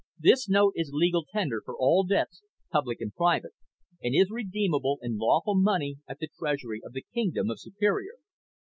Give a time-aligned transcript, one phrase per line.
[0.17, 3.53] This Note is Legal Tender for all Debts, Public and Private,
[4.01, 8.13] and is Redeemable in Lawful Money at the Treasury of the Kingdom of Superior.